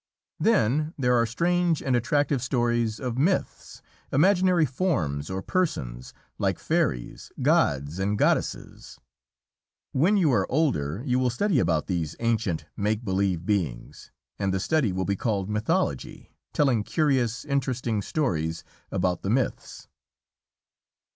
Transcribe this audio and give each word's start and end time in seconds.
Then 0.39 0.95
there 0.97 1.13
are 1.15 1.27
strange 1.27 1.79
and 1.83 1.95
attractive 1.95 2.41
stories 2.41 2.99
of 2.99 3.19
"myths," 3.19 3.83
imaginary 4.11 4.65
forms 4.65 5.29
or 5.29 5.43
persons, 5.43 6.11
like 6.39 6.57
fairies, 6.57 7.31
gods, 7.43 7.99
and 7.99 8.17
goddesses. 8.17 8.99
When 9.91 10.17
you 10.17 10.31
are 10.31 10.51
older 10.51 11.03
you 11.05 11.19
will 11.19 11.29
study 11.29 11.59
about 11.59 11.85
these 11.85 12.15
ancient, 12.19 12.65
make 12.75 13.05
believe 13.05 13.45
beings, 13.45 14.09
and 14.39 14.51
the 14.51 14.59
study 14.59 14.91
will 14.91 15.05
be 15.05 15.15
called 15.15 15.51
myth 15.51 15.69
ology, 15.69 16.31
telling 16.51 16.81
curious, 16.83 17.45
interesting 17.45 18.01
stories 18.01 18.63
about 18.91 19.21
the 19.21 19.29
myths. 19.29 19.87